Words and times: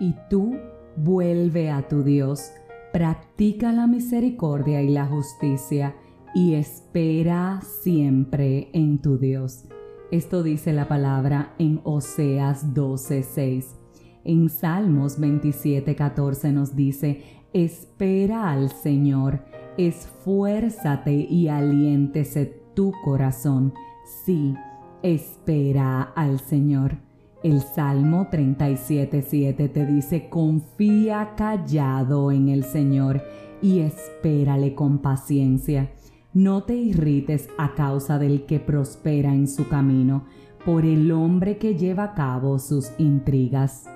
Y 0.00 0.16
tú 0.28 0.56
vuelve 0.96 1.70
a 1.70 1.86
tu 1.86 2.02
Dios, 2.02 2.50
practica 2.92 3.72
la 3.72 3.86
misericordia 3.86 4.82
y 4.82 4.88
la 4.88 5.06
justicia 5.06 5.94
y 6.34 6.54
espera 6.54 7.60
siempre 7.82 8.70
en 8.72 9.00
tu 9.00 9.18
Dios. 9.18 9.66
Esto 10.10 10.42
dice 10.42 10.72
la 10.72 10.88
palabra 10.88 11.54
en 11.58 11.80
Oseas 11.84 12.74
12:6. 12.74 13.76
En 14.24 14.48
Salmos 14.48 15.20
27:14 15.20 16.52
nos 16.52 16.74
dice, 16.74 17.22
espera 17.52 18.50
al 18.50 18.70
Señor, 18.70 19.44
esfuérzate 19.76 21.12
y 21.12 21.48
aliéntese 21.48 22.46
tu 22.74 22.92
corazón. 23.04 23.72
Sí, 24.24 24.54
espera 25.02 26.02
al 26.02 26.40
Señor. 26.40 27.09
El 27.42 27.62
Salmo 27.62 28.28
37.7 28.30 29.72
te 29.72 29.86
dice, 29.86 30.28
confía 30.28 31.32
callado 31.36 32.30
en 32.32 32.50
el 32.50 32.64
Señor 32.64 33.22
y 33.62 33.80
espérale 33.80 34.74
con 34.74 34.98
paciencia. 34.98 35.90
No 36.34 36.64
te 36.64 36.76
irrites 36.76 37.48
a 37.56 37.74
causa 37.74 38.18
del 38.18 38.44
que 38.44 38.60
prospera 38.60 39.32
en 39.32 39.48
su 39.48 39.68
camino, 39.68 40.26
por 40.66 40.84
el 40.84 41.10
hombre 41.12 41.56
que 41.56 41.76
lleva 41.76 42.04
a 42.04 42.14
cabo 42.14 42.58
sus 42.58 42.92
intrigas. 42.98 43.86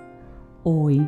Hoy, 0.63 1.07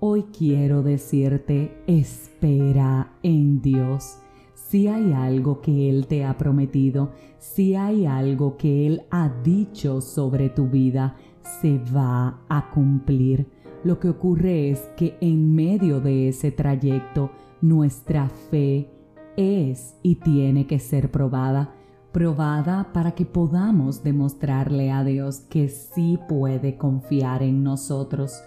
hoy 0.00 0.24
quiero 0.36 0.82
decirte, 0.82 1.82
espera 1.86 3.12
en 3.22 3.60
Dios. 3.60 4.16
Si 4.54 4.88
hay 4.88 5.12
algo 5.12 5.60
que 5.60 5.90
Él 5.90 6.06
te 6.06 6.24
ha 6.24 6.38
prometido, 6.38 7.12
si 7.38 7.74
hay 7.74 8.06
algo 8.06 8.56
que 8.56 8.86
Él 8.86 9.02
ha 9.10 9.28
dicho 9.44 10.00
sobre 10.00 10.48
tu 10.48 10.68
vida, 10.68 11.16
se 11.60 11.78
va 11.94 12.40
a 12.48 12.70
cumplir. 12.70 13.46
Lo 13.84 14.00
que 14.00 14.08
ocurre 14.08 14.70
es 14.70 14.80
que 14.96 15.16
en 15.20 15.54
medio 15.54 16.00
de 16.00 16.28
ese 16.28 16.50
trayecto 16.50 17.30
nuestra 17.60 18.28
fe 18.28 18.90
es 19.36 19.96
y 20.02 20.16
tiene 20.16 20.66
que 20.66 20.78
ser 20.78 21.10
probada, 21.10 21.74
probada 22.12 22.92
para 22.92 23.12
que 23.12 23.26
podamos 23.26 24.02
demostrarle 24.02 24.90
a 24.90 25.04
Dios 25.04 25.40
que 25.40 25.68
sí 25.68 26.18
puede 26.28 26.76
confiar 26.76 27.42
en 27.42 27.62
nosotros. 27.62 28.42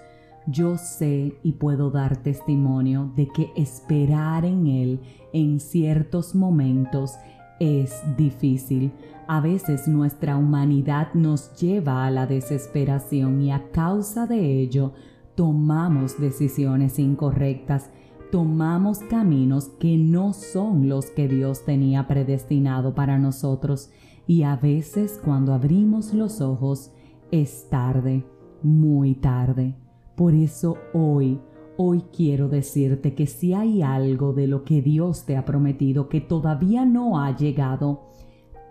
Yo 0.48 0.78
sé 0.78 1.38
y 1.44 1.54
puedo 1.54 1.92
dar 1.92 2.18
testimonio 2.18 3.12
de 3.16 3.28
que 3.28 3.52
esperar 3.56 4.46
en 4.46 4.68
Él 4.68 5.00
en 5.32 5.60
ciertos 5.60 6.34
momentos 6.34 7.14
es 7.60 8.02
difícil. 8.18 8.92
A 9.28 9.42
veces 9.42 9.88
nuestra 9.88 10.38
humanidad 10.38 11.14
nos 11.14 11.56
lleva 11.56 12.06
a 12.06 12.12
la 12.12 12.26
desesperación 12.26 13.42
y 13.42 13.52
a 13.52 13.70
causa 13.72 14.26
de 14.26 14.62
ello 14.62 14.94
tomamos 15.36 16.20
decisiones 16.20 17.00
incorrectas, 17.00 17.90
tomamos 18.32 19.00
caminos 19.00 19.70
que 19.80 19.98
no 19.98 20.34
son 20.34 20.90
los 20.90 21.08
que 21.08 21.28
Dios 21.28 21.64
tenía 21.64 22.08
predestinado 22.08 22.96
para 22.96 23.18
nosotros 23.20 23.92
y 24.28 24.44
a 24.44 24.56
veces 24.56 25.20
cuando 25.24 25.54
abrimos 25.54 26.14
los 26.14 26.42
ojos 26.42 26.92
es 27.32 27.68
tarde, 27.70 28.26
muy 28.62 29.16
tarde. 29.16 29.76
Por 30.16 30.34
eso 30.34 30.78
hoy 30.94 31.40
Hoy 31.82 32.04
quiero 32.12 32.50
decirte 32.50 33.14
que 33.16 33.26
si 33.26 33.54
hay 33.54 33.82
algo 33.82 34.34
de 34.34 34.48
lo 34.48 34.66
que 34.66 34.82
Dios 34.82 35.24
te 35.26 35.38
ha 35.38 35.46
prometido 35.46 36.10
que 36.10 36.20
todavía 36.20 36.84
no 36.84 37.22
ha 37.22 37.34
llegado, 37.34 38.02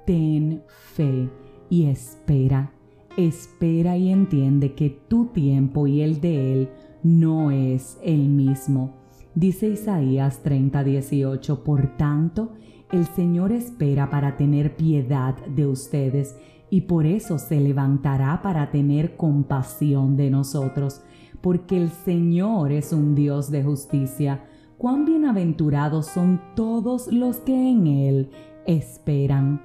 ten 0.05 0.63
fe 0.69 1.31
y 1.71 1.85
espera. 1.85 2.71
Espera 3.17 3.97
y 3.97 4.11
entiende 4.11 4.75
que 4.75 4.91
tu 4.91 5.29
tiempo 5.29 5.87
y 5.87 6.03
el 6.03 6.21
de 6.21 6.53
Él 6.53 6.69
no 7.03 7.51
es 7.51 7.99
el 8.05 8.29
mismo. 8.29 8.97
Dice 9.35 9.71
Isaías 9.71 10.43
30:18, 10.45 11.63
por 11.63 11.97
tanto, 11.97 12.51
el 12.93 13.07
Señor 13.07 13.53
espera 13.53 14.11
para 14.11 14.37
tener 14.37 14.77
piedad 14.77 15.35
de 15.47 15.67
ustedes 15.67 16.37
y 16.69 16.83
por 16.83 17.07
eso 17.07 17.39
se 17.39 17.59
levantará 17.59 18.43
para 18.43 18.71
tener 18.71 19.17
compasión 19.17 20.19
de 20.19 20.29
nosotros 20.29 21.01
porque 21.41 21.77
el 21.77 21.91
Señor 21.91 22.73
es 22.73 22.93
un 22.93 23.15
Dios 23.15 23.51
de 23.51 23.63
justicia. 23.63 24.45
Cuán 24.77 25.05
bienaventurados 25.05 26.07
son 26.07 26.41
todos 26.55 27.13
los 27.13 27.39
que 27.39 27.71
en 27.71 27.87
Él 27.87 28.31
esperan. 28.67 29.63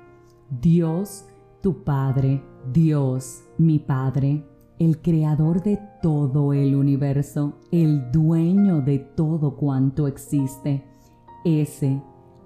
Dios, 0.61 1.25
tu 1.61 1.83
Padre, 1.83 2.43
Dios, 2.71 3.43
mi 3.57 3.79
Padre, 3.79 4.45
el 4.79 5.01
creador 5.01 5.61
de 5.61 5.79
todo 6.01 6.53
el 6.53 6.75
universo, 6.75 7.59
el 7.71 8.11
dueño 8.11 8.81
de 8.81 8.99
todo 8.99 9.55
cuanto 9.55 10.07
existe, 10.07 10.83
ese, 11.45 12.01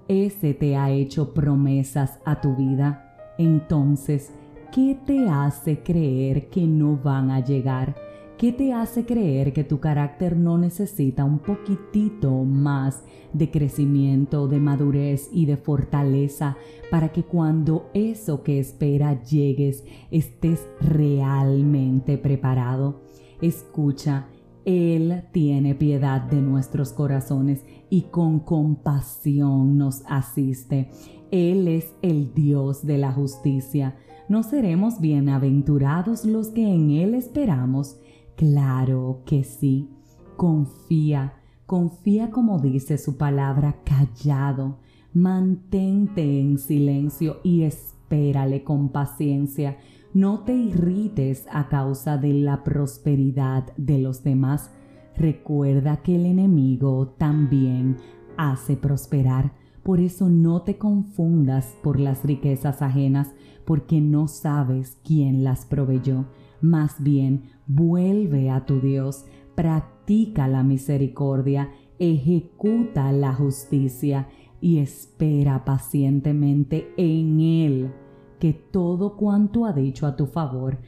ese 0.08 0.54
te 0.54 0.76
ha 0.76 0.90
hecho 0.90 1.32
promesas 1.34 2.18
a 2.24 2.40
tu 2.40 2.54
vida. 2.54 3.34
Entonces, 3.38 4.32
¿qué 4.72 4.98
te 5.06 5.28
hace 5.28 5.82
creer 5.82 6.48
que 6.50 6.66
no 6.66 6.96
van 6.96 7.30
a 7.30 7.40
llegar? 7.40 8.07
¿Qué 8.38 8.52
te 8.52 8.72
hace 8.72 9.04
creer 9.04 9.52
que 9.52 9.64
tu 9.64 9.80
carácter 9.80 10.36
no 10.36 10.58
necesita 10.58 11.24
un 11.24 11.40
poquitito 11.40 12.44
más 12.44 13.02
de 13.32 13.50
crecimiento, 13.50 14.46
de 14.46 14.60
madurez 14.60 15.28
y 15.32 15.44
de 15.46 15.56
fortaleza 15.56 16.56
para 16.88 17.08
que 17.08 17.24
cuando 17.24 17.90
eso 17.94 18.44
que 18.44 18.60
espera 18.60 19.20
llegues 19.24 19.82
estés 20.12 20.64
realmente 20.80 22.16
preparado? 22.16 23.00
Escucha, 23.42 24.28
Él 24.64 25.24
tiene 25.32 25.74
piedad 25.74 26.20
de 26.20 26.40
nuestros 26.40 26.92
corazones 26.92 27.64
y 27.90 28.02
con 28.02 28.38
compasión 28.38 29.76
nos 29.76 30.04
asiste. 30.06 30.92
Él 31.32 31.66
es 31.66 31.92
el 32.02 32.32
Dios 32.34 32.86
de 32.86 32.98
la 32.98 33.10
justicia. 33.10 33.96
¿No 34.28 34.44
seremos 34.44 35.00
bienaventurados 35.00 36.24
los 36.24 36.50
que 36.50 36.72
en 36.72 36.90
Él 36.90 37.14
esperamos? 37.14 37.98
Claro 38.38 39.22
que 39.26 39.42
sí. 39.42 39.90
Confía, 40.36 41.32
confía 41.66 42.30
como 42.30 42.60
dice 42.60 42.96
su 42.96 43.16
palabra, 43.16 43.80
callado. 43.84 44.78
Mantente 45.12 46.38
en 46.38 46.58
silencio 46.58 47.40
y 47.42 47.64
espérale 47.64 48.62
con 48.62 48.90
paciencia. 48.90 49.78
No 50.14 50.44
te 50.44 50.54
irrites 50.54 51.46
a 51.50 51.68
causa 51.68 52.16
de 52.16 52.32
la 52.32 52.62
prosperidad 52.62 53.76
de 53.76 53.98
los 53.98 54.22
demás. 54.22 54.70
Recuerda 55.16 55.96
que 55.96 56.14
el 56.14 56.24
enemigo 56.24 57.16
también 57.18 57.96
hace 58.36 58.76
prosperar. 58.76 59.52
Por 59.82 59.98
eso 59.98 60.28
no 60.28 60.62
te 60.62 60.78
confundas 60.78 61.74
por 61.82 61.98
las 61.98 62.22
riquezas 62.22 62.82
ajenas, 62.82 63.34
porque 63.64 64.00
no 64.00 64.28
sabes 64.28 64.96
quién 65.02 65.42
las 65.42 65.64
proveyó. 65.64 66.26
Más 66.60 67.02
bien, 67.02 67.50
vuelve 67.66 68.50
a 68.50 68.66
tu 68.66 68.80
Dios, 68.80 69.24
practica 69.54 70.48
la 70.48 70.62
misericordia, 70.62 71.70
ejecuta 71.98 73.12
la 73.12 73.34
justicia 73.34 74.28
y 74.60 74.78
espera 74.78 75.64
pacientemente 75.64 76.92
en 76.96 77.40
Él 77.40 77.92
que 78.38 78.52
todo 78.52 79.16
cuanto 79.16 79.66
ha 79.66 79.72
dicho 79.72 80.06
a 80.06 80.16
tu 80.16 80.26
favor 80.26 80.78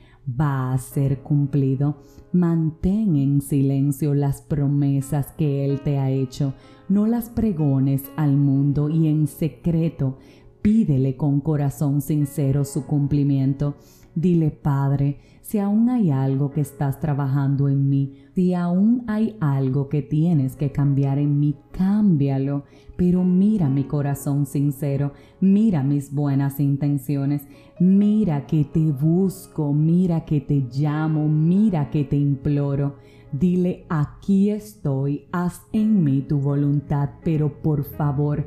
va 0.41 0.73
a 0.73 0.79
ser 0.79 1.21
cumplido. 1.23 1.97
Mantén 2.33 3.17
en 3.17 3.41
silencio 3.41 4.15
las 4.15 4.41
promesas 4.41 5.33
que 5.33 5.65
Él 5.65 5.81
te 5.81 5.99
ha 5.99 6.11
hecho, 6.11 6.55
no 6.89 7.07
las 7.07 7.29
pregones 7.29 8.11
al 8.17 8.37
mundo 8.37 8.89
y 8.89 9.09
en 9.09 9.27
secreto 9.27 10.19
pídele 10.63 11.17
con 11.17 11.41
corazón 11.41 12.01
sincero 12.01 12.65
su 12.65 12.87
cumplimiento 12.87 13.77
Dile, 14.15 14.51
Padre, 14.51 15.19
si 15.41 15.59
aún 15.59 15.89
hay 15.89 16.11
algo 16.11 16.51
que 16.51 16.61
estás 16.61 16.99
trabajando 16.99 17.69
en 17.69 17.89
mí, 17.89 18.25
si 18.35 18.55
aún 18.55 19.05
hay 19.07 19.37
algo 19.41 19.89
que 19.89 20.03
tienes 20.03 20.57
que 20.57 20.73
cambiar 20.73 21.19
en 21.19 21.39
mí, 21.39 21.55
cámbialo. 21.71 22.65
Pero 22.97 23.25
mira 23.25 23.69
mi 23.71 23.85
corazón 23.85 24.47
sincero, 24.47 25.13
mira 25.41 25.83
mis 25.83 26.13
buenas 26.13 26.61
intenciones, 26.61 27.43
mira 27.79 28.47
que 28.47 28.65
te 28.65 28.93
busco, 28.93 29.73
mira 29.73 30.25
que 30.25 30.41
te 30.41 30.67
llamo, 30.73 31.29
mira 31.29 31.91
que 31.91 32.05
te 32.05 32.17
imploro. 32.17 32.97
Dile, 33.33 33.87
aquí 33.89 34.51
estoy, 34.51 35.29
haz 35.31 35.63
en 35.73 36.03
mí 36.03 36.21
tu 36.21 36.41
voluntad, 36.41 37.11
pero 37.23 37.63
por 37.63 37.85
favor, 37.85 38.45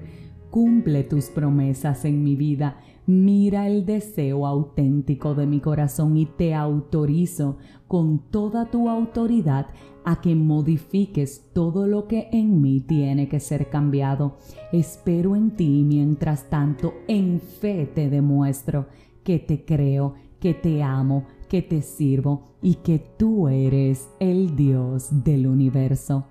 cumple 0.53 1.03
tus 1.03 1.31
promesas 1.31 2.05
en 2.05 2.23
mi 2.23 2.35
vida 2.35 2.77
Mira 3.05 3.67
el 3.67 3.85
deseo 3.85 4.47
auténtico 4.47 5.35
de 5.35 5.45
mi 5.45 5.59
corazón 5.59 6.15
y 6.15 6.25
te 6.25 6.53
autorizo 6.53 7.57
con 7.89 8.19
toda 8.31 8.71
tu 8.71 8.87
autoridad 8.87 9.67
a 10.05 10.21
que 10.21 10.35
modifiques 10.35 11.51
todo 11.53 11.85
lo 11.85 12.07
que 12.07 12.29
en 12.31 12.61
mí 12.61 12.79
tiene 12.79 13.27
que 13.27 13.41
ser 13.41 13.69
cambiado. 13.69 14.37
Espero 14.71 15.35
en 15.35 15.51
ti 15.51 15.83
mientras 15.85 16.49
tanto 16.49 16.93
en 17.09 17.41
fe 17.41 17.85
te 17.93 18.09
demuestro 18.09 18.87
que 19.25 19.37
te 19.37 19.65
creo, 19.65 20.13
que 20.39 20.53
te 20.53 20.81
amo, 20.81 21.25
que 21.49 21.61
te 21.61 21.81
sirvo 21.81 22.55
y 22.61 22.75
que 22.75 22.99
tú 22.99 23.49
eres 23.49 24.07
el 24.21 24.55
Dios 24.55 25.09
del 25.25 25.47
universo. 25.47 26.27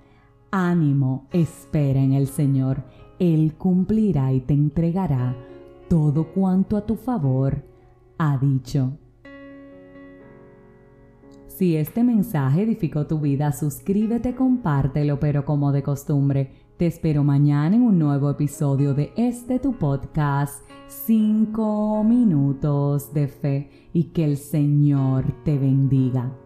Ánimo, 0.51 1.29
espera 1.33 2.01
en 2.01 2.15
el 2.15 2.29
Señor. 2.29 2.85
Él 3.23 3.55
cumplirá 3.55 4.33
y 4.33 4.41
te 4.41 4.53
entregará 4.53 5.37
todo 5.89 6.33
cuanto 6.33 6.77
a 6.77 6.85
tu 6.85 6.97
favor 6.97 7.63
ha 8.19 8.37
dicho. 8.37 8.99
Si 11.47 11.77
este 11.77 12.03
mensaje 12.03 12.63
edificó 12.63 13.07
tu 13.07 13.21
vida, 13.21 13.53
suscríbete, 13.53 14.35
compártelo, 14.35 15.21
pero 15.21 15.45
como 15.45 15.71
de 15.71 15.85
costumbre, 15.85 16.51
te 16.77 16.87
espero 16.87 17.23
mañana 17.23 17.77
en 17.77 17.83
un 17.83 17.97
nuevo 17.97 18.29
episodio 18.29 18.93
de 18.93 19.13
este 19.17 19.61
tu 19.61 19.75
podcast, 19.75 20.65
5 20.89 22.03
minutos 22.03 23.15
de 23.15 23.29
fe, 23.29 23.71
y 23.93 24.05
que 24.07 24.25
el 24.25 24.37
Señor 24.37 25.27
te 25.45 25.57
bendiga. 25.59 26.42